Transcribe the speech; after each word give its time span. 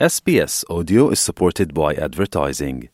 SBS 0.00 0.64
Audio 0.68 1.10
is 1.10 1.20
supported 1.20 1.72
by 1.72 1.94
advertising. 1.94 2.88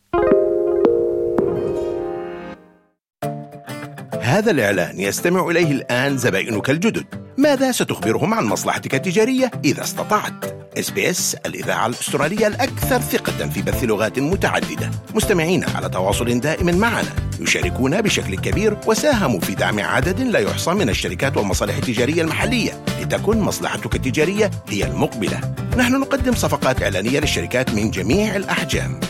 هذا 4.20 4.50
الإعلان 4.50 5.00
يستمع 5.00 5.50
إليه 5.50 5.72
الآن 5.72 6.16
زبائنك 6.16 6.70
الجدد 6.70 7.19
ماذا 7.40 7.72
ستخبرهم 7.72 8.34
عن 8.34 8.44
مصلحتك 8.44 8.94
التجارية 8.94 9.50
إذا 9.64 9.82
استطعت؟ 9.82 10.32
SBS 10.78 11.36
الإذاعة 11.46 11.86
الأسترالية 11.86 12.46
الأكثر 12.46 13.00
ثقة 13.00 13.48
في 13.48 13.62
بث 13.62 13.84
لغات 13.84 14.18
متعددة. 14.18 14.90
مستمعين 15.14 15.64
على 15.74 15.88
تواصل 15.88 16.40
دائم 16.40 16.78
معنا. 16.78 17.08
يشاركون 17.40 18.00
بشكل 18.00 18.36
كبير 18.36 18.76
وساهموا 18.86 19.40
في 19.40 19.54
دعم 19.54 19.80
عدد 19.80 20.20
لا 20.20 20.38
يحصى 20.38 20.70
من 20.70 20.88
الشركات 20.88 21.36
والمصالح 21.36 21.76
التجارية 21.76 22.22
المحلية 22.22 22.84
لتكن 23.00 23.38
مصلحتك 23.38 23.94
التجارية 23.94 24.50
هي 24.68 24.84
المقبلة. 24.84 25.40
نحن 25.76 26.00
نقدم 26.00 26.34
صفقات 26.34 26.82
إعلانية 26.82 27.20
للشركات 27.20 27.70
من 27.70 27.90
جميع 27.90 28.36
الأحجام. 28.36 29.00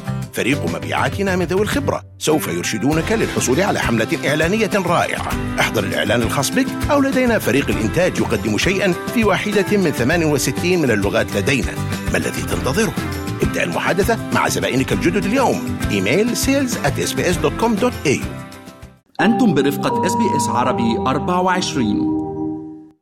فريق 0.41 0.77
مبيعاتنا 0.77 1.37
من 1.37 1.45
ذوي 1.45 1.63
الخبرة. 1.63 2.03
سوف 2.19 2.49
يرشدونك 2.49 3.13
للحصول 3.13 3.61
على 3.61 3.79
حملة 3.79 4.29
إعلانية 4.29 4.71
رائعة. 4.75 5.29
احضر 5.61 5.85
الإعلان 5.85 6.23
الخاص 6.23 6.51
بك 6.51 6.67
أو 6.91 7.01
لدينا 7.01 7.39
فريق 7.39 7.69
الإنتاج 7.69 8.19
يقدم 8.19 8.59
شيئا 8.59 8.93
في 8.93 9.25
واحدة 9.25 9.77
من 9.77 9.91
68 9.91 10.79
من 10.79 10.91
اللغات 10.91 11.37
لدينا. 11.37 11.73
ما 12.13 12.19
الذي 12.19 12.43
تنتظره؟ 12.43 12.93
ابدأ 13.43 13.63
المحادثة 13.63 14.19
مع 14.35 14.49
زبائنك 14.49 14.93
الجدد 14.93 15.25
اليوم. 15.25 15.79
email 15.91 16.37
sales 16.37 16.73
at 16.87 17.11
sbs.com.au 17.11 18.21
أنتم 19.21 19.55
برفقة 19.55 20.07
SBS 20.07 20.49
عربي 20.49 20.97
24 20.99 22.21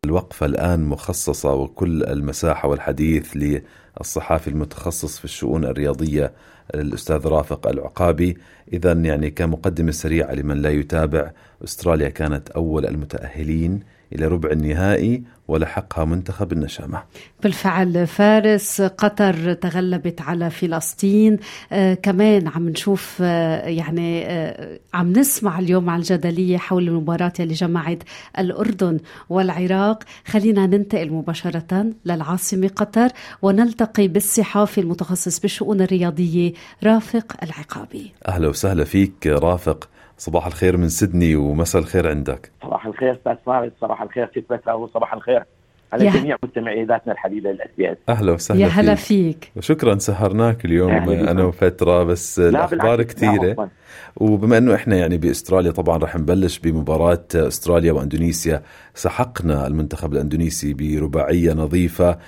الوقفة 0.05 0.47
الآن 0.47 0.85
مخصصة 0.85 1.55
وكل 1.55 2.03
المساحة 2.03 2.69
والحديث 2.69 3.37
للصحافي 3.37 4.49
المتخصص 4.49 5.19
في 5.19 5.25
الشؤون 5.25 5.65
الرياضية 5.65 6.33
الأستاذ 6.75 7.27
رافق 7.27 7.69
العقابي. 7.69 8.37
إذا 8.73 8.93
يعني 8.93 9.31
كمقدمة 9.31 9.91
سريعة 9.91 10.33
لمن 10.33 10.63
لا 10.63 10.71
يتابع 10.71 11.33
أستراليا 11.65 12.09
كانت 12.09 12.51
أول 12.51 12.87
المتأهلين 12.87 13.98
إلى 14.13 14.27
ربع 14.27 14.51
النهائي 14.51 15.23
ولحقها 15.49 16.05
منتخب 16.05 16.53
النشامة. 16.53 17.03
بالفعل 17.43 18.07
فارس 18.07 18.83
قطر 18.83 19.53
تغلبت 19.53 20.21
على 20.21 20.51
فلسطين. 20.51 21.39
آه 21.73 21.95
كمان 21.95 22.49
عم 22.49 22.69
نشوف 22.69 23.19
آه 23.23 23.69
يعني 23.69 24.27
آه 24.27 24.79
عم 24.95 25.13
نسمع 25.13 25.59
اليوم 25.59 25.91
على 25.91 26.01
الجدلية 26.01 26.57
حول 26.59 26.89
المباراة 26.89 27.33
اللي 27.41 27.55
جمعت 27.55 28.03
الأردن 28.39 28.99
والعراق. 29.29 30.03
خلينا 30.27 30.67
ننتقل 30.67 31.11
مباشرة 31.13 31.87
للعاصمة 32.05 32.69
قطر 32.69 33.09
ونلتقي 33.43 34.09
بالصحافي 34.09 34.81
المتخصص 34.81 35.41
بالشؤون 35.41 35.81
الرياضية 35.81 36.53
رافق 36.85 37.37
العقابي. 37.43 38.13
أهلا 38.29 38.49
وسهلا 38.49 38.85
فيك 38.85 39.27
رافق. 39.27 39.89
صباح 40.19 40.47
الخير 40.47 40.77
من 40.77 40.89
سيدني 40.89 41.37
ومساء 41.37 41.83
الخير 41.83 42.09
عندك. 42.09 42.53
صباح 42.63 42.87
الخير 42.87 43.13
أستاذ 43.13 43.37
فارس 43.47 43.73
صباح 43.81 44.03
الخير 44.03 44.31
ست 44.31 44.53
بترا 44.53 44.73
وصباح 44.73 45.15
الخير. 45.15 45.45
على 45.93 46.05
يا- 46.07 46.11
جميع 46.11 46.37
مستمعي 46.45 46.85
إذاعتنا 46.85 47.13
الحبيبة 47.13 47.51
الاس 47.51 47.69
بي 47.79 47.93
اس 47.93 47.97
أهلا 48.09 48.33
وسهلا 48.33 48.61
يا 48.61 48.67
هلا 48.67 48.95
فيك. 48.95 49.53
وشكرا 49.57 49.99
سهرناك 49.99 50.65
اليوم. 50.65 50.91
أنا 51.11 51.45
وفترة 51.45 52.05
بس 52.05 52.39
لا 52.41 52.49
الأخبار 52.49 53.03
كثيره 53.03 53.51
عفواً. 53.51 53.67
وبما 54.17 54.59
إنه 54.59 54.75
إحنا 54.75 54.97
يعني 54.97 55.19
بأستراليا 55.19 55.71
طبعا 55.71 55.99
رح 55.99 56.17
نبلش 56.17 56.59
بمباراة 56.59 57.25
أستراليا 57.35 57.93
وأندونيسيا 57.93 58.63
سحقنا 58.95 59.67
المنتخب 59.67 60.13
الأندونيسي 60.13 60.75
برباعية 60.75 61.53
نظيفة. 61.53 62.19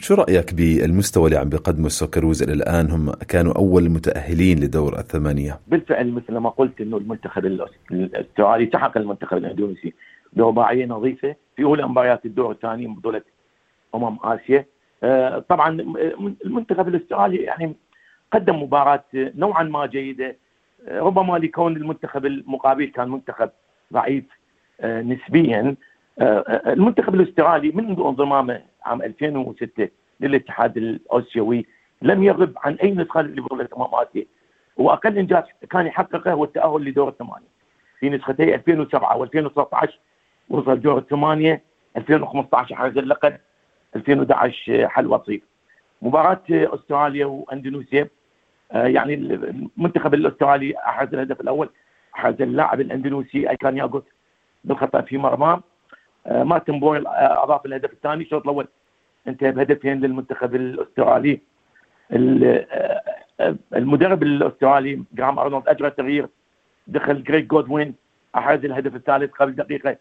شو 0.00 0.14
رأيك 0.14 0.54
بالمستوى 0.54 1.26
اللي 1.26 1.38
عم 1.38 1.48
بيقدمه 1.48 1.86
السوكروز 1.86 2.42
إلى 2.42 2.52
الآن؟ 2.52 2.90
هم 2.90 3.10
كانوا 3.12 3.52
أول 3.52 3.86
المتاهلين 3.86 4.60
لدور 4.60 4.98
الثمانية. 4.98 5.60
بالفعل 5.68 6.10
مثل 6.12 6.36
ما 6.36 6.50
قلت 6.50 6.80
إنه 6.80 6.96
المنتخب 6.96 7.44
الأسترالي 7.90 8.70
سحق 8.72 8.98
المنتخب 8.98 9.36
الأندونيسي. 9.36 9.94
برباعيه 10.36 10.86
نظيفه 10.86 11.36
في 11.56 11.64
اولى 11.64 11.88
مباريات 11.88 12.26
الدور 12.26 12.50
الثاني 12.50 12.86
من 12.86 12.94
بطوله 12.94 13.22
امم 13.94 14.18
اسيا 14.24 14.64
آه، 15.02 15.38
طبعا 15.38 15.68
المنتخب 16.44 16.88
الاسترالي 16.88 17.36
يعني 17.36 17.74
قدم 18.32 18.62
مباراه 18.62 19.04
نوعا 19.14 19.62
ما 19.62 19.86
جيده 19.86 20.36
آه، 20.88 21.00
ربما 21.00 21.38
لكون 21.38 21.76
المنتخب 21.76 22.26
المقابل 22.26 22.84
كان 22.84 23.08
منتخب 23.08 23.50
ضعيف 23.92 24.24
نسبيا 24.84 25.76
المنتخب 26.66 27.14
الاسترالي 27.14 27.70
منذ 27.72 28.00
انضمامه 28.00 28.62
عام 28.84 29.02
2006 29.02 29.88
للاتحاد 30.20 30.76
الاسيوي 30.76 31.66
لم 32.02 32.22
يغب 32.22 32.52
عن 32.56 32.74
اي 32.74 32.90
نسخه 32.90 33.22
لبطوله 33.22 33.68
امم 33.76 33.94
اسيا 33.94 34.24
وأقل 34.76 35.18
إنجاز 35.18 35.42
كان 35.70 35.86
يحققه 35.86 36.32
هو 36.32 36.44
التاهل 36.44 36.84
لدور 36.84 37.08
الثمانية. 37.08 37.54
في 38.00 38.10
نسختي 38.10 38.54
2007 38.54 39.26
و2013 39.26 39.88
وصل 40.50 40.80
دور 40.80 40.98
الثمانيه 40.98 41.62
2015 41.96 42.74
حاز 42.74 42.98
اللقب 42.98 43.36
2011 43.96 44.88
حل 44.88 45.06
وصيف 45.06 45.42
مباراة 46.02 46.40
أستراليا 46.50 47.26
وأندونيسيا 47.26 48.08
آه، 48.72 48.86
يعني 48.86 49.14
المنتخب 49.14 50.14
الأسترالي 50.14 50.76
أحرز 50.78 51.14
الهدف 51.14 51.40
الأول 51.40 51.68
أحرز 52.14 52.42
اللاعب 52.42 52.80
الأندونيسي 52.80 53.50
إلكان 53.50 53.76
باغوت 53.76 54.06
بالخطأ 54.64 55.00
في 55.00 55.18
مرماه 55.18 55.60
مارتن 56.30 56.80
بويل 56.80 57.06
آه، 57.06 57.44
أضاف 57.44 57.66
الهدف 57.66 57.92
الثاني 57.92 58.22
الشوط 58.24 58.42
الأول 58.42 58.68
انتهى 59.28 59.52
بهدفين 59.52 60.00
للمنتخب 60.00 60.54
الأسترالي. 60.54 61.40
ال- 62.12 62.66
آه، 63.40 63.56
المدرب 63.74 64.22
الأسترالي 64.22 65.02
جراهام 65.14 65.38
أرنولد 65.38 65.68
أجرى 65.68 65.90
تغيير 65.90 66.28
دخل 66.86 67.22
كريج 67.22 67.46
جودوين 67.46 67.94
أحرز 68.36 68.64
الهدف 68.64 68.94
الثالث 68.94 69.32
قبل 69.32 69.52
دقيقة 69.54 69.96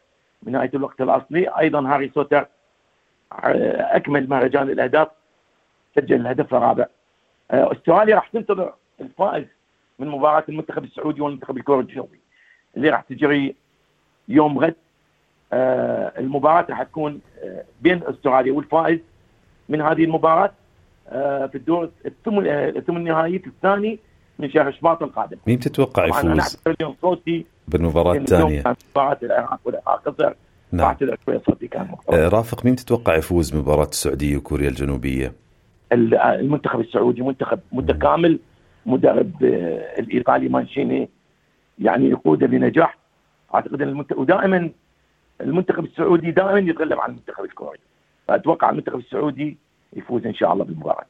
من 0.45 0.51
نهاية 0.51 0.71
الوقت 0.73 1.01
الأصلي. 1.01 1.47
أيضا 1.59 1.87
هاري 1.87 2.11
سوتر 2.15 2.45
آه، 3.31 3.95
أكمل 3.95 4.29
مهرجان 4.29 4.69
الأهداف 4.69 5.07
سجل 5.95 6.15
الهدف 6.15 6.53
الرابع. 6.53 6.85
آه، 7.51 7.71
أستراليا 7.71 8.15
راح 8.15 8.27
تنتظر 8.27 8.73
الفائز 9.01 9.45
من 9.99 10.07
مباراة 10.07 10.43
المنتخب 10.49 10.83
السعودي 10.83 11.21
والمنتخب 11.21 11.57
الكوري 11.57 11.81
الجنوبي 11.81 12.19
اللي 12.77 12.89
راح 12.89 13.01
تجري 13.01 13.55
يوم 14.27 14.59
غد. 14.59 14.75
آه، 15.53 16.13
المباراة 16.17 16.65
راح 16.69 16.83
تكون 16.83 17.21
بين 17.81 18.03
أستراليا 18.03 18.53
والفائز 18.53 18.99
من 19.69 19.81
هذه 19.81 20.03
المباراة 20.03 20.51
في 21.47 21.55
الدور 21.55 21.89
الثمن 22.05 22.47
آه، 22.47 22.69
الثمن 22.69 23.03
نهائي 23.03 23.35
الثاني. 23.35 23.99
من 24.43 24.49
شهر 24.51 24.71
شباط 24.71 25.03
القادم. 25.03 25.37
مين 25.47 25.59
تتوقع 25.59 26.03
أنا 26.03 26.09
يفوز؟ 26.19 26.39
أعتبر 26.39 26.75
اليوم 26.79 26.95
صوتي 27.01 27.45
بالمباراة 27.67 28.13
الثانية. 28.13 28.63
مباراه 28.91 29.17
العراق 29.23 29.59
والعراق 29.65 30.09
خسر. 30.09 30.35
نعم. 30.71 30.95
شوي 31.25 31.39
صوتي 31.45 31.67
كان. 31.67 31.87
آه، 32.13 32.27
رافق 32.27 32.65
مين 32.65 32.75
تتوقع 32.75 33.15
يفوز 33.15 33.55
مباراه 33.55 33.87
السعودية 33.87 34.37
وكوريا 34.37 34.69
الجنوبية؟ 34.69 35.33
ال- 35.91 36.15
المنتخب 36.15 36.79
السعودي 36.79 37.21
منتخب 37.21 37.59
متكامل 37.71 38.39
مدرب 38.85 39.43
آه، 39.43 39.99
الإيطالي 39.99 40.49
مانشيني 40.49 41.09
يعني 41.79 42.09
يقوده 42.09 42.47
بنجاح. 42.47 42.97
أعتقد 43.55 43.81
إن 43.81 43.87
المنتخب 43.89 44.19
ودائما 44.19 44.69
المنتخب 45.41 45.85
السعودي 45.85 46.31
دائما 46.31 46.59
يتغلب 46.59 46.99
على 46.99 47.09
المنتخب 47.11 47.43
الكوري. 47.43 47.79
فأتوقع 48.27 48.69
المنتخب 48.69 48.99
السعودي 48.99 49.57
يفوز 49.93 50.25
إن 50.25 50.33
شاء 50.33 50.53
الله 50.53 50.65
بالمباراة. 50.65 51.05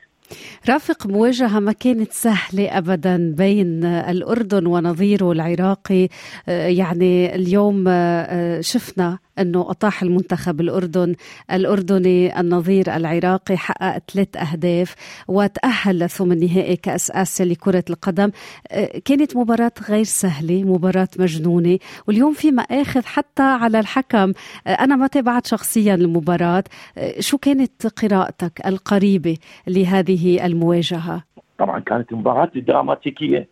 رافق 0.70 1.08
مواجهة 1.08 1.60
ما 1.60 1.72
كانت 1.72 2.12
سهلة 2.14 2.78
أبدا 2.78 3.34
بين 3.38 3.86
الأردن 3.86 4.66
ونظيره 4.66 5.32
العراقي 5.32 6.10
آه، 6.48 6.68
يعني 6.68 7.36
اليوم 7.36 7.88
آه، 7.88 7.92
آه، 7.92 8.62
شفنا 8.62 9.20
أنه 9.40 9.62
أطاح 9.72 10.04
المنتخب 10.04 10.62
الأردن. 10.62 11.16
الأردني 11.52 12.40
النظير 12.40 12.96
العراقي 12.96 13.58
حقق 13.58 13.98
ثلاث 14.14 14.38
أهداف 14.38 14.96
وتأهل 15.28 16.00
لثمن 16.00 16.32
النهائي 16.32 16.76
كأس 16.76 17.12
آسيا 17.12 17.46
لكرة 17.46 17.84
القدم. 17.90 18.32
آه، 18.72 19.02
كانت 19.06 19.38
مباراة 19.38 19.72
غير 19.90 20.04
سهلة 20.04 20.64
مباراة 20.64 21.08
مجنونة. 21.20 21.80
واليوم 22.08 22.34
في 22.34 22.52
مآخذ 22.52 23.06
حتى 23.06 23.44
على 23.44 23.80
الحكم. 23.80 24.34
آه، 24.68 24.70
أنا 24.70 24.96
ما 24.96 25.08
تابعت 25.08 25.48
شخصيا 25.48 25.96
المباراة. 25.96 26.64
آه، 26.98 27.20
شو 27.20 27.38
كانت 27.38 27.88
قراءتك 27.88 28.66
القريبة 28.66 29.38
لهذه 29.68 30.46
المواجهة؟ 30.46 31.24
طبعا 31.60 31.80
كانت 31.80 32.14
مباراة 32.14 32.52
دراماتيكيه 32.56 33.48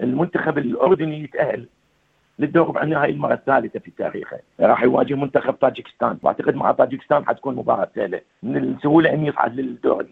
المنتخب 0.00 0.58
الأردني 0.58 1.24
يتأهل. 1.24 1.68
للدور 2.38 2.68
ربع 2.68 2.82
النهائي 2.82 3.12
المرة 3.12 3.34
الثالثة 3.34 3.78
في 3.78 3.90
تاريخه. 3.90 4.38
راح 4.60 4.82
يواجه 4.82 5.14
منتخب 5.14 5.52
طاجكستان. 5.52 6.18
واعتقد 6.22 6.54
مع 6.54 6.72
طاجكستان 6.72 7.26
حتكون 7.26 7.54
مباراة 7.56 7.88
سهلة. 7.94 8.20
من 8.42 8.56
السهولة 8.56 9.12
أن 9.12 9.26
يصعد 9.26 9.54
للدور 9.54 10.06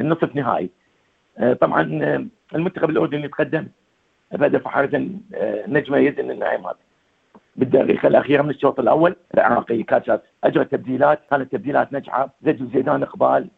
النصف 0.00 0.36
نهائي. 0.36 0.70
آه، 1.38 1.52
طبعا 1.52 1.98
آه، 2.02 2.26
المنتخب 2.54 2.90
الأردني 2.90 3.24
يتقدم. 3.24 3.66
بهدف 4.32 4.68
حارسا 4.68 5.10
آه، 5.34 5.64
نجمة 5.66 5.98
يزن 5.98 6.30
النعيمات. 6.30 6.76
بالدقيقة 7.56 8.08
الأخيرة 8.08 8.42
من 8.42 8.50
الشوط 8.50 8.80
الأول 8.80 9.16
العراقي 9.34 9.82
كاتشاس 9.82 10.20
أجرى 10.44 10.64
تبديلات. 10.64 11.20
كانت 11.30 11.52
تبديلات 11.52 11.92
ناجحة. 11.92 12.30
زج 12.42 12.72
زيدان 12.72 13.02
إقبال. 13.02 13.48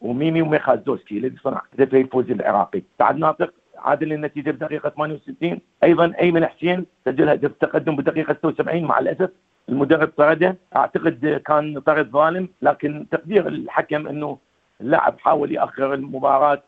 وميمي 0.00 0.42
وميخازوسكي 0.42 1.18
الذي 1.18 1.36
صنع 1.36 1.62
هدفي 1.78 2.00
الفوز 2.00 2.30
العراقي؟ 2.30 2.82
سعد 2.98 3.16
ناطق 3.16 3.54
عادل 3.78 4.12
النتيجة 4.12 4.50
بدقيقة 4.50 4.88
68 4.88 5.60
أيضا 5.84 6.12
أيمن 6.20 6.46
حسين 6.46 6.86
سجل 7.04 7.28
هدف 7.28 7.52
تقدم 7.60 7.96
بدقيقة 7.96 8.34
76 8.34 8.84
مع 8.84 8.98
الأسف. 8.98 9.30
المدرب 9.68 10.08
طرده. 10.16 10.56
أعتقد 10.76 11.42
كان 11.46 11.78
طرد 11.80 12.10
ظالم 12.10 12.48
لكن 12.62 13.06
تقدير 13.10 13.48
الحكم 13.48 14.06
إنه 14.08 14.38
اللاعب 14.80 15.18
حاول 15.18 15.52
يأخر 15.52 15.94
المباراة 15.94 16.62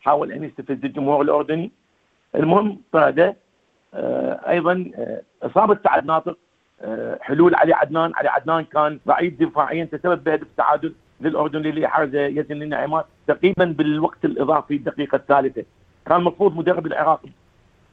حاول 0.00 0.32
أن 0.32 0.44
يستفز 0.44 0.84
الجمهور 0.84 1.22
الأردني. 1.22 1.70
المهم 2.34 2.80
طرده. 2.92 3.36
آه 3.94 4.40
أيضا 4.50 4.90
آه 4.96 5.22
إصابة 5.42 5.78
سعد 5.84 6.06
ناطق. 6.06 6.38
آه 6.82 7.18
حلول 7.22 7.54
علي 7.54 7.72
عدنان. 7.74 8.12
علي 8.14 8.28
عدنان 8.28 8.64
كان 8.64 8.98
ضعيف 9.08 9.40
دفاعيا 9.40 9.84
تسبب 9.84 10.24
بهدف 10.24 10.42
التعادل 10.42 10.94
للاردن 11.20 11.66
اللي 11.66 11.88
حرز 11.88 12.14
يزن 12.14 12.62
النعيمات 12.62 13.06
تقريبا 13.26 13.64
بالوقت 13.64 14.24
الإضافي 14.24 14.74
الدقيقة 14.76 15.16
الثالثة. 15.16 15.64
كان 16.06 16.16
المفروض 16.16 16.56
مدرب 16.56 16.86
العراق 16.86 17.20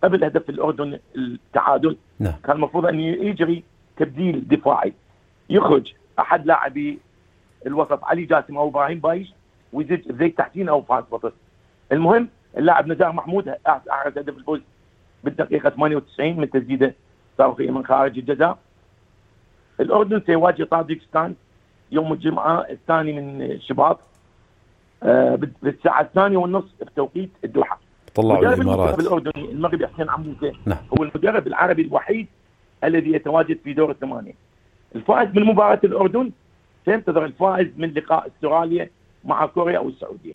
قبل 0.04 0.24
هدف 0.24 0.50
الأردن 0.50 1.00
التعادل. 1.16 1.98
نعم. 2.20 2.34
كان 2.44 2.56
المفروض 2.56 2.86
أن 2.86 3.00
يجري 3.00 3.64
تبديل 3.98 4.48
دفاعي. 4.48 4.94
يخرج 5.50 5.94
أحد 6.20 6.46
لاعبي 6.46 7.00
الوسط 7.66 8.04
علي 8.04 8.26
جاسم 8.26 8.58
أو 8.58 8.68
إبراهيم 8.68 9.00
بايش 9.00 9.34
ويزيد 9.74 10.16
زيد 10.20 10.34
تحتين 10.34 10.70
أو 10.70 10.82
فاز 10.82 11.04
وسط 11.12 11.34
المهم 11.92 12.30
اللاعب 12.58 12.88
نزار 12.88 13.12
محمود 13.12 13.48
احرز 13.68 14.18
هدف 14.18 14.38
الفوز 14.38 14.62
بالدقيقة 15.24 15.70
98 15.70 16.38
من 16.38 16.50
تسديدة 16.50 16.96
صاروخيه 17.38 17.72
من 17.72 17.86
خارج 17.86 18.18
الجزاء. 18.18 18.58
الأردن 19.80 20.22
سيواجه 20.26 20.64
طاجكستان 20.64 21.36
يوم 21.92 22.14
الجمعة 22.14 22.60
الثاني 22.70 23.14
من 23.22 23.60
شباط 23.62 24.00
آه 25.04 25.36
بالساعة 25.62 26.02
الثانية 26.02 26.38
والنصف 26.38 26.84
بتوقيت 26.84 27.30
الدوحة. 27.44 27.80
طلعوا 28.16 28.54
الإمارات. 28.54 29.00
الاردني 29.00 29.52
المغربي 29.52 29.88
حسين 29.88 30.10
عموسه 30.10 30.52
نعم. 30.66 30.78
هو 31.00 31.04
المدرب 31.04 31.48
العربي 31.48 31.82
الوحيد 31.82 32.28
الذي 32.84 33.14
يتواجد 33.14 33.60
في 33.64 33.74
دور 33.74 33.92
الثمانيه 33.92 34.34
الفائز 34.96 35.30
من 35.36 35.44
مباراة 35.44 35.80
الأردن 35.84 36.32
سينتظر 36.86 37.26
الفائز 37.26 37.68
من 37.78 37.94
لقاء 37.94 38.28
أستراليا 38.28 38.90
مع 39.26 39.46
كوريا 39.46 39.78
أو 39.78 39.90
السعودية. 39.90 40.34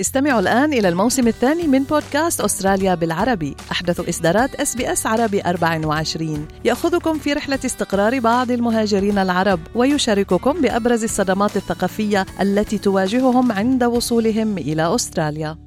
استمعوا 0.00 0.40
الآن 0.40 0.72
إلى 0.72 0.88
الموسم 0.88 1.28
الثاني 1.28 1.66
من 1.66 1.84
بودكاست 1.84 2.40
أستراليا 2.40 2.94
بالعربي. 2.94 3.56
أحدث 3.72 4.08
إصدارات 4.08 4.54
SBS 4.54 5.06
عربي 5.06 5.42
24 5.42 6.48
يأخذكم 6.64 7.18
في 7.18 7.32
رحلة 7.32 7.58
استقرار 7.64 8.20
بعض 8.20 8.50
المهاجرين 8.50 9.18
العرب 9.18 9.60
ويشارككم 9.74 10.62
بأبرز 10.62 11.04
الصدمات 11.04 11.56
الثقافية 11.56 12.26
التي 12.40 12.78
تواجههم 12.78 13.52
عند 13.52 13.84
وصولهم 13.84 14.58
إلى 14.58 14.94
أستراليا. 14.94 15.58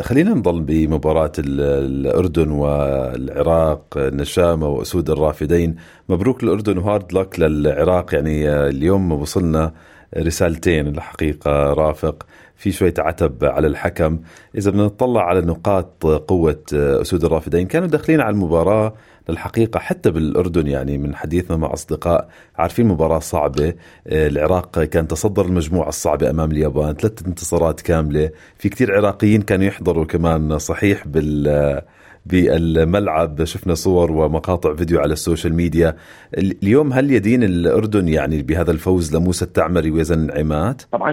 خلينا 0.00 0.34
نضل 0.34 0.60
بمباراة 0.60 1.32
الأردن 1.38 2.50
والعراق 2.50 3.84
النشامة 3.96 4.68
وأسود 4.68 5.10
الرافدين. 5.10 5.76
مبروك 6.08 6.42
الأردن 6.42 6.78
وهارد 6.78 7.12
لك 7.12 7.40
للعراق. 7.40 8.14
يعني 8.14 8.48
اليوم 8.50 9.12
وصلنا 9.12 9.72
رسالتين 10.18 10.88
الحقيقة 10.88 11.72
رافق. 11.72 12.26
في 12.56 12.72
شوية 12.72 12.94
عتب 12.98 13.44
على 13.44 13.66
الحكم. 13.66 14.18
إذا 14.54 14.70
بدنا 14.70 14.84
نطلع 14.84 15.22
على 15.22 15.40
نقاط 15.40 16.06
قوة 16.06 16.62
أسود 16.72 17.24
الرافدين 17.24 17.66
كانوا 17.66 17.88
داخلين 17.88 18.20
على 18.20 18.34
المباراة 18.34 18.94
للحقيقة 19.28 19.80
حتى 19.80 20.10
بالأردن 20.10 20.66
يعني 20.66 20.98
من 20.98 21.14
حديثنا 21.14 21.56
مع 21.56 21.72
أصدقاء 21.72 22.28
عارفين 22.56 22.86
مباراة 22.86 23.18
صعبة. 23.18 23.74
العراق 24.06 24.84
كان 24.84 25.08
تصدر 25.08 25.44
المجموعة 25.44 25.88
الصعبة 25.88 26.30
أمام 26.30 26.50
اليابان 26.50 26.94
ثلاث 26.94 27.26
انتصارات 27.26 27.80
كاملة. 27.80 28.30
في 28.58 28.68
كتير 28.68 28.96
عراقيين 28.96 29.42
كانوا 29.42 29.64
يحضروا 29.66 30.04
كمان 30.04 30.58
صحيح 30.58 31.06
بال 31.06 31.82
بالملعب. 32.26 33.44
شفنا 33.44 33.74
صور 33.74 34.12
ومقاطع 34.12 34.74
فيديو 34.74 35.00
على 35.00 35.12
ال 35.12 35.18
social 35.18 35.54
media. 35.54 35.96
اليوم 36.38 36.92
هل 36.92 37.10
يدين 37.10 37.42
الأردن 37.42 38.08
يعني 38.08 38.42
بهذا 38.42 38.70
الفوز 38.70 39.16
لموسى 39.16 39.44
التعمري 39.44 39.90
ويزن 39.90 40.18
النعيمات؟ 40.18 40.82
طبعا 40.82 41.12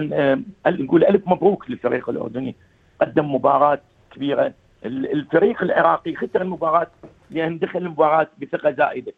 نقول 0.66 1.04
ألف 1.04 1.22
مبروك 1.26 1.70
للفريق 1.70 2.10
الأردني. 2.10 2.56
قدم 3.00 3.34
مباراة 3.34 3.80
كبيرة. 4.14 4.54
الفريق 4.84 5.62
العراقي 5.62 6.14
خسر 6.14 6.42
المباراة 6.42 6.90
لأن 7.30 7.58
دخل 7.58 7.78
المباراة 7.78 8.28
بثقة 8.40 8.70
زائدة. 8.70 9.12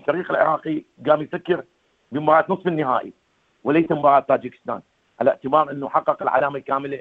الفريق 0.00 0.30
العراقي 0.30 0.82
قام 1.08 1.22
يفكر 1.22 1.64
بمباراة 2.12 2.44
نصف 2.48 2.66
النهائي 2.66 3.12
وليس 3.64 3.92
مباراة 3.92 4.20
طاجكستان 4.20 4.80
على 5.20 5.30
اعتبار 5.30 5.70
أنه 5.70 5.88
حقق 5.88 6.22
العلامة 6.22 6.58
الكاملة 6.58 7.00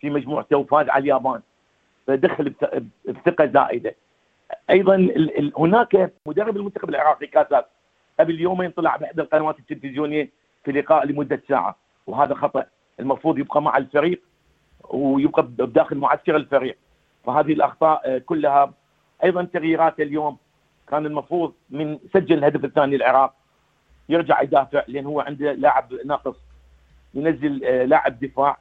في 0.00 0.10
مجموعته 0.10 0.56
وفاز 0.56 0.88
على 0.88 1.02
اليابان. 1.02 1.40
فدخل 2.06 2.54
بثقة 3.04 3.46
زائدة. 3.46 3.94
أيضا 4.70 5.08
هناك 5.58 6.12
مدرب 6.26 6.56
المنتخب 6.56 6.88
العراقي 6.88 7.26
كاسات 7.26 7.66
قبل 8.20 8.40
يومين 8.40 8.70
طلع 8.70 8.96
باحدى 8.96 9.22
القنوات 9.22 9.58
التلفزيونية 9.58 10.30
في 10.64 10.72
لقاء 10.72 11.06
لمدة 11.06 11.42
ساعة 11.48 11.76
وهذا 12.06 12.34
خطأ. 12.34 12.66
المفروض 13.00 13.38
يبقى 13.38 13.62
مع 13.62 13.76
الفريق 13.76 14.22
ويبقى 14.90 15.42
بداخل 15.42 15.96
معسكر 15.96 16.36
الفريق. 16.36 16.76
فهذه 17.24 17.52
الأخطاء 17.52 18.18
كلها. 18.18 18.72
أيضا 19.24 19.44
تغييرات 19.44 20.00
اليوم. 20.00 20.36
كان 20.88 21.06
المفروض 21.06 21.54
من 21.70 21.98
سجل 22.14 22.38
الهدف 22.38 22.64
الثاني 22.64 22.96
العراق 22.96 23.34
يرجع 24.08 24.42
يدافع 24.42 24.82
لأن 24.88 25.06
هو 25.06 25.20
عنده 25.20 25.52
لاعب 25.52 25.92
ناقص 26.04 26.36
ينزل 27.14 27.58
لاعب 27.88 28.20
دفاع 28.20 28.58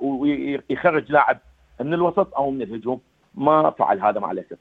ويخرج 0.00 1.12
لاعب 1.12 1.38
من 1.86 1.94
الوسط 1.94 2.34
أو 2.34 2.50
من 2.50 2.62
الهجوم. 2.62 3.00
ما 3.34 3.70
فعل 3.70 4.00
هذا 4.00 4.20
مع 4.20 4.30
الأسف. 4.30 4.58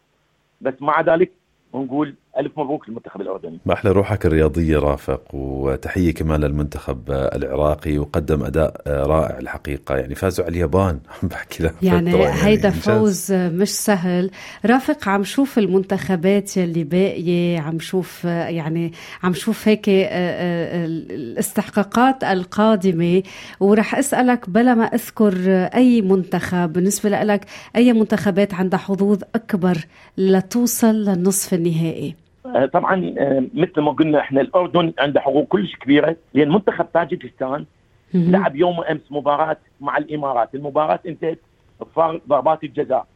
بس 0.62 0.74
مع 0.82 1.02
ذلك 1.02 1.32
ونقول 1.74 2.16
ألف 2.38 2.60
مبروك 2.60 2.90
للمنتخب 2.90 3.22
الأردني. 3.22 3.60
ما 3.66 3.74
أحلى 3.74 3.92
روحك 3.92 4.26
الرياضية 4.26 4.80
رافق 4.80 5.22
وتحية 5.34 6.14
كمان 6.14 6.42
للمنتخب 6.42 7.12
العراقي 7.12 7.98
وقدم 7.98 8.44
أداء 8.44 8.82
رائع 8.88 9.38
الحقيقة. 9.38 9.96
يعني 9.96 10.16
فازوا 10.16 10.46
على 10.46 10.52
اليابان. 10.52 11.00
بحكي 11.24 11.64
لك 11.64 11.76
يعني, 11.82 12.20
يعني 12.20 12.44
هيدا 12.44 12.70
فوز 12.70 13.32
مش 13.32 13.70
سهل. 13.70 14.32
رافق 14.66 15.10
عم 15.10 15.24
شوف 15.24 15.58
المنتخبات 15.58 16.58
يلي 16.58 16.84
باقية؟ 16.84 17.60
عم 17.60 17.80
شوف 17.80 18.24
يعني 18.26 18.92
عم 19.24 19.34
شوف 19.34 19.68
هيك 19.68 19.90
آه، 19.90 20.06
آه، 20.10 20.86
الاستحقاقات 20.86 22.24
القادمة؟ 22.24 23.24
ورح 23.60 23.96
أسألك 23.96 24.50
بلا 24.50 24.74
ما 24.74 24.86
أذكر 24.86 25.34
أي 25.76 26.02
منتخب 26.02 26.74
بالنسبة 26.74 27.10
لك 27.10 27.46
أي 27.76 27.94
منتخبات 27.94 28.54
عندها 28.54 28.80
حظوظ 28.80 29.22
أكبر 29.36 29.78
لتوصل 30.18 30.96
للنصف 30.96 31.54
النهائي؟ 31.54 32.25
طبعا 32.74 33.14
آه، 33.18 33.44
مثل 33.54 33.82
ما 33.82 33.92
قلنا 33.92 34.20
إحنا 34.20 34.42
الأردن 34.42 34.94
عنده 35.00 35.20
حقوق 35.22 35.48
كلش 35.48 35.76
كبيرة 35.76 36.16
لأن 36.34 36.50
منتخب 36.50 36.86
طاجكستان 36.86 37.66
لعب 38.14 38.56
يوم 38.56 38.82
امس 38.82 39.02
مباراة 39.12 39.58
مع 39.82 39.98
الإمارات، 39.98 40.56
المباراة 40.56 41.00
انتهت 41.08 41.40
بفارق 41.82 42.22
ضربات 42.30 42.64
الجزاء 42.64 43.08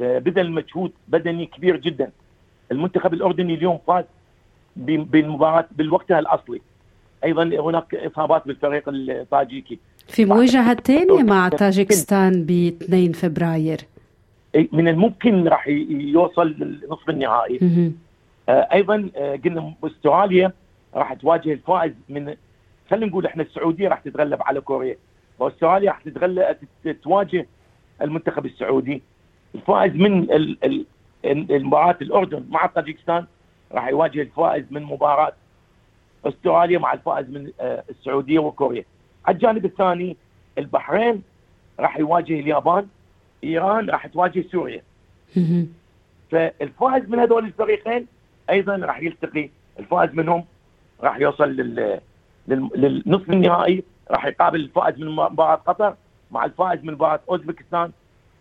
بذل 0.00 0.50
مجهود 0.52 0.92
بدني 1.08 1.46
كبير 1.46 1.76
جدا. 1.76 2.10
المنتخب 2.72 3.14
الأردني 3.14 3.54
اليوم 3.54 3.78
فاز 3.86 4.04
بالمباراة 4.76 5.66
بالوقتها 5.76 6.18
الأصلي. 6.18 6.60
أيضا 7.24 7.42
هناك 7.44 7.94
إصابات 7.94 8.46
بالفريق 8.46 8.82
الطاجيكي. 8.88 9.78
في 10.08 10.24
مواجهة 10.24 10.74
ثانية 10.74 11.22
مع 11.22 11.48
طاجكستان 11.48 12.44
ب 12.44 12.50
2 12.82 13.12
فبراير. 13.12 13.78
من 14.72 14.88
الممكن 14.88 15.48
راح 15.48 15.68
يوصل 15.68 16.54
لنصف 16.58 17.10
النهائي 17.10 17.58
آه 17.62 17.90
أيضا 18.48 19.10
آه 19.16 19.36
قلنا 19.44 19.74
أستراليا 19.84 20.52
راح 20.94 21.14
تواجه 21.14 21.52
الفائز 21.52 21.92
من 22.08 22.34
خلينا 22.90 23.06
نقول 23.06 23.26
إحنا 23.26 23.42
السعودية 23.42 23.88
راح 23.88 24.00
تتغلب 24.00 24.42
على 24.42 24.60
كوريا. 24.60 24.96
وأستراليا 25.38 25.90
راح 25.90 26.00
تتغلب 26.00 26.56
تواجه 27.02 27.46
المنتخب 28.02 28.46
السعودي. 28.46 29.02
الفائز 29.54 29.92
من 29.94 30.26
المباراة 31.24 31.96
الأردن 32.02 32.44
مع 32.50 32.66
طاجكستان 32.66 33.26
راح 33.72 33.88
يواجه 33.88 34.22
الفائز 34.22 34.64
من 34.70 34.82
مباراة 34.82 35.32
أستراليا 36.24 36.78
مع 36.78 36.92
الفائز 36.92 37.30
من 37.30 37.50
آه 37.60 37.84
السعودية 37.90 38.38
وكوريا. 38.38 38.84
على 39.26 39.34
الجانب 39.34 39.64
الثاني 39.64 40.16
البحرين 40.58 41.22
راح 41.80 41.98
يواجه 41.98 42.40
اليابان. 42.40 42.86
إيران 43.44 43.90
راح 43.90 44.06
تواجه 44.06 44.44
سوريا. 44.52 44.82
فالفائز 46.30 47.08
من 47.08 47.18
هذول 47.18 47.44
الفريقين 47.44 48.06
أيضا 48.50 48.76
راح 48.76 49.02
يلتقي 49.02 49.50
الفائز 49.78 50.14
منهم 50.14 50.44
راح 51.00 51.18
يوصل 51.18 51.48
لل 51.48 52.00
للنصف 52.48 53.30
النهائي 53.30 53.84
راح 54.10 54.26
يقابل 54.26 54.60
الفائز 54.60 54.98
من 54.98 55.08
مباراة 55.08 55.54
قطر 55.54 55.94
مع 56.30 56.44
الفائز 56.44 56.84
من 56.84 56.92
مباراة 56.92 57.20
أوزبكستان 57.30 57.90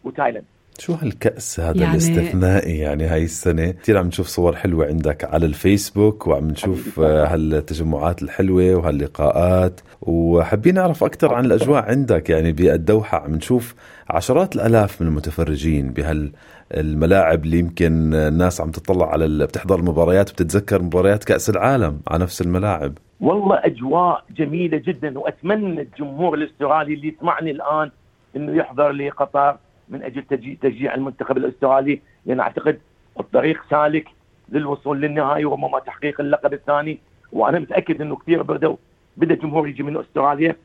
وتايلاند. 0.04 0.46
شو 0.80 0.94
هالكأس 0.94 1.60
هذا 1.60 1.78
يعني 1.82 1.92
الاستثنائي 1.92 2.78
يعني 2.78 3.06
هاي 3.06 3.24
السنة؟ 3.24 3.72
كثير 3.72 3.98
عم 3.98 4.08
نشوف 4.08 4.28
صور 4.28 4.56
حلوة 4.56 4.86
عندك 4.86 5.24
على 5.24 5.46
الفيسبوك 5.46 6.28
وعم 6.28 6.48
نشوف 6.48 7.00
هالتجمعات 7.00 8.22
الحلوة 8.22 8.76
وهاللقاءات. 8.76 9.82
وحابين 10.02 10.76
نعرف 10.76 11.04
أكثر 11.04 11.34
عن 11.34 11.46
الأجواء 11.46 11.84
عندك 11.84 12.30
يعني 12.30 12.52
بالدوحة 12.52 13.24
عم 13.24 13.36
نشوف 13.36 13.76
عشرات 14.10 14.56
الآلاف 14.56 15.02
من 15.02 15.08
المتفرجين 15.08 15.94
بهالملاعب 15.94 17.46
اللي 17.46 17.60
يمكن 17.60 18.14
الناس 18.14 18.62
عم 18.62 18.72
تطلع 18.72 19.12
على 19.12 19.46
بتحضر 19.46 19.80
المباريات 19.80 20.30
وبتتذكر 20.30 20.82
مباريات 20.82 21.24
كأس 21.24 21.50
العالم 21.50 22.00
على 22.08 22.24
نفس 22.24 22.42
الملاعب. 22.42 22.94
والله 23.22 23.60
أجواء 23.66 24.24
جميلة 24.38 24.78
جدا 24.78 25.20
وأتمنى 25.20 25.82
الجمهور 25.82 26.34
الأسترالي 26.34 26.94
اللي 26.94 27.08
يسمعني 27.08 27.52
الآن 27.52 27.92
أنه 28.36 28.58
يحضر 28.58 28.92
لقطر. 28.92 29.58
من 29.90 30.04
أجل 30.04 30.24
تشجيع 30.62 30.96
المنتخب 30.96 31.38
الأسترالي. 31.38 32.02
لأن 32.26 32.40
أعتقد 32.40 32.80
الطريق 33.20 33.64
سالك 33.70 34.08
للوصول 34.50 35.02
للنهائي 35.02 35.46
وربما 35.46 35.80
تحقيق 35.80 36.22
اللقب 36.22 36.54
الثاني. 36.54 37.00
وأنا 37.32 37.60
متأكد 37.60 38.02
إنه 38.02 38.16
كثير 38.16 38.44
بدأوا 38.44 38.76
بدأ 39.18 39.34
الجمهور 39.34 39.68
يجي 39.68 39.84
من 39.84 39.98
أستراليا 39.98 40.56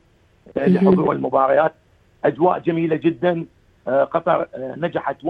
آه، 0.57 0.69
لحضور 0.69 1.11
المباريات. 1.11 1.73
أجواء 2.25 2.59
جميلة 2.59 2.95
جدا. 2.95 3.45
آه، 3.87 4.03
قطر 4.03 4.47
آه، 4.55 4.75
نجحت 4.77 5.25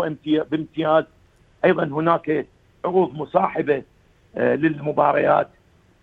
بامتياز. 0.52 1.04
أيضا 1.66 1.84
هناك 1.84 2.46
عروض 2.86 3.16
مصاحبة 3.16 3.84
للمباريات 4.36 5.48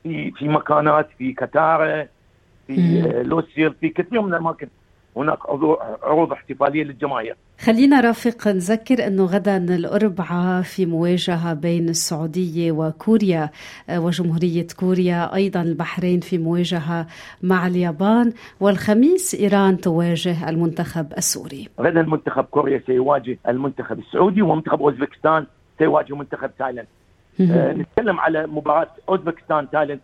في 0.03 0.31
في 0.31 0.49
مكانات 0.49 1.09
في 1.19 1.33
كتارة 1.33 2.09
في 2.67 3.03
لوسيل 3.25 3.73
في 3.73 3.89
كثير 3.89 4.23
من 4.23 4.35
الأماكن. 4.35 4.69
هناك 5.17 5.39
عروض 6.03 6.33
احتفالية 6.33 6.85
للجماهير 6.85 7.37
خلينا 7.61 8.01
رافق 8.01 8.49
نذكر 8.49 9.07
أنه 9.07 9.25
غدا 9.25 9.57
الأربعاء 9.57 10.63
في 10.63 10.87
مواجهة 10.87 11.55
بين 11.55 11.89
السعودية 11.89 12.73
وكوريا 12.73 13.51
آه، 13.91 14.01
وجمهورية 14.01 14.67
كوريا 14.81 15.35
أيضا 15.35 15.63
البحرين 15.63 16.21
في 16.21 16.39
مواجهة 16.39 17.07
مع 17.43 17.67
اليابان 17.67 18.33
والخميس 18.61 19.35
إيران 19.35 19.81
تواجه 19.81 20.49
المنتخب 20.49 21.13
السوري. 21.19 21.69
غدا 21.81 22.01
المنتخب 22.01 22.45
كوريا 22.45 22.83
سيواجه 22.87 23.39
المنتخب 23.49 23.99
السعودي 23.99 24.43
ومنتخب 24.43 24.83
أوزبكستان 24.83 25.47
سيواجه 25.79 26.17
منتخب 26.17 26.51
تايلاند. 26.59 26.89
آه 27.41 27.73
نتكلم 27.73 28.21
على 28.21 28.47
مباراة 28.47 28.89
اوزبكستان 29.09 29.71
تايلاند 29.71 30.01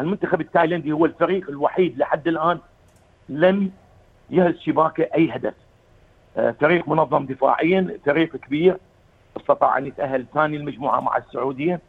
المنتخب 0.00 0.40
التايلندي 0.40 0.92
هو 0.92 1.06
الفريق 1.06 1.48
الوحيد 1.48 1.98
لحد 1.98 2.28
الآن 2.28 2.58
لم 3.28 3.70
يهز 4.30 4.58
شباكه 4.58 5.08
أي 5.14 5.30
هدف. 5.30 5.54
آه، 6.36 6.50
فريق 6.50 6.88
منظم 6.88 7.26
دفاعيا 7.26 7.98
فريق 8.06 8.36
كبير 8.36 8.76
استطاع 9.36 9.78
أن 9.78 9.86
يتأهل 9.86 10.26
ثاني 10.34 10.56
المجموعة 10.56 11.00
مع 11.00 11.16
السعودية. 11.16 11.80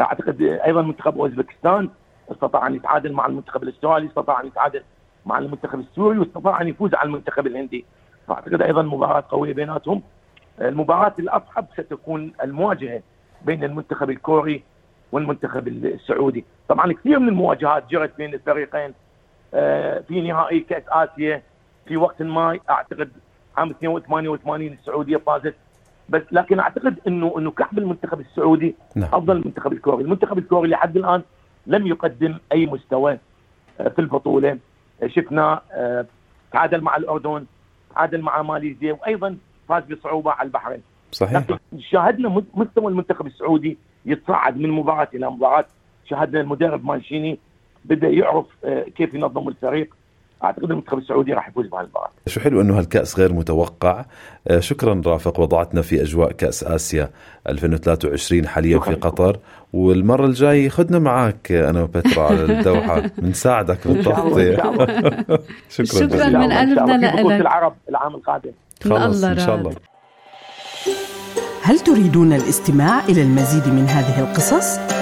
أعتقد 0.00 0.42
أيضا 0.42 0.82
منتخب 0.82 1.18
أوزبكستان 1.18 1.88
استطاع 2.32 2.66
أن 2.66 2.74
يتعادل 2.74 3.12
مع 3.12 3.26
المنتخب 3.26 3.62
الأسترالي 3.62 4.06
استطاع 4.06 4.40
أن 4.40 4.46
يتعادل 4.46 4.82
مع 5.26 5.38
المنتخب 5.38 5.80
السوري 5.80 6.18
واستطاع 6.18 6.60
أن 6.60 6.68
يفوز 6.68 6.94
على 6.94 7.06
المنتخب 7.06 7.46
الهندي. 7.46 7.84
فأعتقد 8.28 8.62
أيضا 8.62 8.82
مباراة 8.82 9.24
قوية 9.28 9.54
بيناتهم. 9.54 10.02
المباراة 10.60 11.14
الأصعب 11.18 11.66
ستكون 11.76 12.32
المواجهة 12.42 13.02
بين 13.42 13.64
المنتخب 13.64 14.10
الكوري 14.10 14.62
والمنتخب 15.12 15.68
السعودي. 15.68 16.44
طبعا 16.68 16.92
كثير 16.92 17.18
من 17.18 17.28
المواجهات 17.28 17.90
جرت 17.90 18.16
بين 18.16 18.34
الفريقين. 18.34 18.94
آه، 19.54 20.00
في 20.08 20.20
نهائي 20.20 20.60
كأس 20.60 20.82
آسيا 20.88 21.42
في 21.86 21.96
وقت 21.96 22.22
ما 22.22 22.58
أعتقد 22.70 23.10
عام 23.56 23.72
88 23.80 24.72
السعودية 24.72 25.16
فازت. 25.16 25.54
بس 26.08 26.22
لكن 26.32 26.60
أعتقد 26.60 26.98
انه 27.06 27.34
إنه 27.38 27.50
كعب 27.50 27.78
المنتخب 27.78 28.20
السعودي 28.20 28.74
نعم. 28.96 29.08
أفضل 29.12 29.34
من 29.34 29.40
المنتخب 29.40 29.72
الكوري، 29.72 30.04
المنتخب 30.04 30.38
الكوري 30.38 30.68
لحد 30.68 30.96
الآن 30.96 31.22
لم 31.66 31.86
يقدم 31.86 32.38
أي 32.52 32.66
مستوى 32.66 33.18
آه، 33.80 33.88
في 33.88 33.98
البطولة. 33.98 34.58
آه، 35.02 35.06
شفنا 35.06 35.60
آه، 35.72 36.06
تعادل 36.52 36.80
مع 36.80 36.96
الأردن 36.96 37.44
تعادل 37.94 38.20
مع 38.20 38.42
ماليزيا 38.42 38.92
وأيضا 38.92 39.36
فاز 39.68 39.82
بصعوبة 39.84 40.30
على 40.30 40.46
البحرين. 40.46 40.82
صحيح. 41.12 41.36
لكن 41.36 41.58
شاهدنا 41.78 42.42
مستوى 42.54 42.92
المنتخب 42.92 43.26
السعودي 43.26 43.78
يتصاعد 44.06 44.56
من 44.56 44.70
مباراة 44.70 45.08
إلى 45.14 45.30
مباراة. 45.30 45.66
شاهدنا 46.04 46.40
المدرب 46.40 46.84
مانشيني 46.84 47.38
بدا 47.84 48.08
يعرف 48.08 48.46
كيف 48.96 49.14
ينظم 49.14 49.48
الفريق. 49.48 49.94
أعتقد 50.44 50.70
المنتخب 50.70 50.98
السعودي 50.98 51.32
راح 51.32 51.48
يفوز 51.48 51.66
بهالمباراه. 51.66 52.10
شو 52.26 52.40
حلو 52.40 52.60
إنه 52.60 52.78
هالكأس 52.78 53.18
غير 53.18 53.32
متوقع، 53.32 54.04
آه، 54.48 54.60
شكرا 54.60 55.02
رافق 55.06 55.40
وضعتنا 55.40 55.82
في 55.82 56.02
أجواء 56.02 56.32
كأس 56.32 56.64
آسيا 56.64 57.10
2023 57.48 58.46
حاليا 58.46 58.78
في 58.78 58.94
قطر. 58.94 59.38
والمرة 59.72 60.26
الجاي 60.26 60.70
خدنا 60.70 60.98
معك 60.98 61.52
أنا 61.52 61.82
وبترا 61.82 62.22
على 62.22 62.44
الدوحة. 62.44 63.02
بنساعدك 63.18 63.88
بالتغطيه 63.88 64.56
شكرا 65.76 65.84
شكرا 65.84 66.28
من 66.28 66.52
قلبنا 66.52 67.06
لكأس 67.06 67.40
العرب 67.40 67.74
العام 67.88 68.14
القادم؟ 68.14 68.52
خلص 68.84 69.24
إن 69.24 69.38
شاء 69.38 69.54
الله. 69.54 69.72
هل 71.62 71.78
تريدون 71.78 72.32
الاستماع 72.32 73.04
إلى 73.04 73.22
المزيد 73.22 73.68
من 73.68 73.84
هذه 73.88 74.20
القصص؟ 74.20 75.01